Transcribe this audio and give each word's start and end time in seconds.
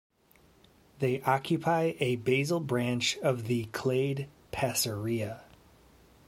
They 0.97 1.21
occupy 1.21 1.93
a 1.99 2.15
basal 2.15 2.59
branch 2.59 3.19
of 3.19 3.45
the 3.45 3.65
clade 3.67 4.29
Passerea. 4.51 5.43